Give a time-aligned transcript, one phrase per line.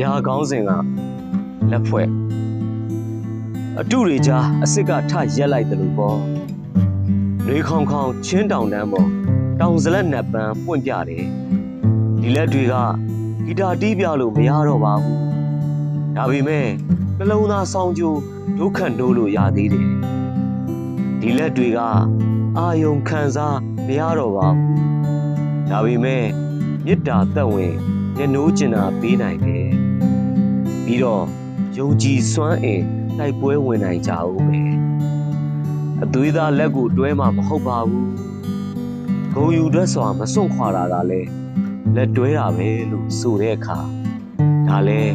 [0.00, 0.70] ရာကောင်းစဉ်က
[1.70, 2.08] လက်ဖွဲ့
[3.80, 6.18] အတုတွေကြားအစ်စ်ကထရက်လိုက်တယ်လို့ပေါ့
[7.46, 9.08] လေခေါင်ခေါင်ချင်းတောင်တန်းပေါ်
[9.60, 11.24] တောင်စလက်နတ်ပန်းပွင့်ပြတယ်
[12.20, 12.74] ဒီလက်တွေက
[13.46, 15.20] ဂီတာတီးပြလို့မရတော့ပါဘူး
[16.16, 16.66] ဒါပေမဲ့
[17.18, 18.20] နှလုံးသားဆောင်းကျိုး
[18.58, 19.88] ဒုက္ခနိုးလို့ရသေးတယ်
[21.20, 21.80] ဒီလက်တွေက
[22.58, 26.24] အာယုံခံစားမရတော့ပါဘူးဒါပေမဲ့
[26.84, 27.74] မေတ္တာသက်ဝင်
[28.16, 29.65] ညနိုးကျင်တာပေးနိုင်တယ်
[30.86, 31.24] ပြီးတော့
[31.78, 32.82] ယုံကြည်စွမ်းအင်
[33.18, 34.72] တိုက်ပွဲဝင်နိုင်ကြဦးမယ်
[36.02, 38.10] အသွေးသားလက်ကိုတွဲမှာမဟုတ်ပါဘူး
[39.34, 41.30] ဂုံယူတတ်စွာမစွန့်ခွာတာကလည်း
[41.94, 43.78] လက်တွဲတာပဲလို့ဆိုတဲ့အခါ
[44.68, 45.14] ဒါလည်း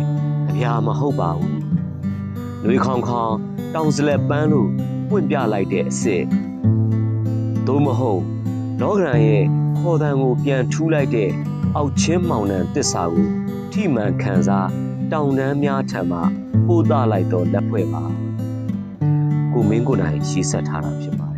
[0.50, 1.60] အပြာမဟုတ်ပါဘူး
[2.64, 3.34] နှွေခေါင်ခေါင်
[3.74, 4.70] တောင်စလက်ပန်းလို့
[5.10, 6.24] ပွင့်ပြလိုက်တဲ့အစ်စ်
[7.68, 8.22] သို့မဟုတ်
[8.82, 9.46] လောကရန်ရဲ့
[9.80, 11.30] ခေါ်တန်ကိုပြန်ထူးလိုက်တဲ့
[11.76, 13.30] အောက်ချင်းမောင်နှံတစ္ဆာကို
[13.72, 14.70] ထိမှန်ခံစား
[15.14, 16.20] တောင်တန်းများထံမှ
[16.68, 18.04] ပို့သလိုက်တော့လက်ဖွဲ့ပါ
[19.54, 21.31] ကိုမင်းကိုယ်နိုင်ရှေ့ဆက်ထားတာဖြစ်ပါ